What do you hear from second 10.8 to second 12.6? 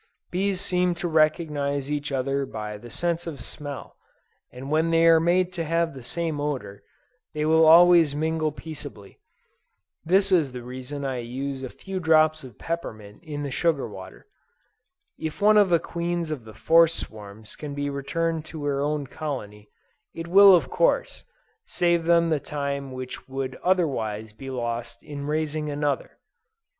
why I use a few drops of